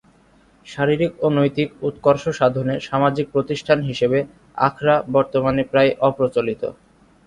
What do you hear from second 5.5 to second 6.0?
প্রায়